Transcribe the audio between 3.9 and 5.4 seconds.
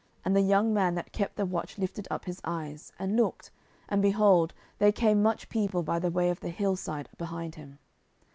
behold, there came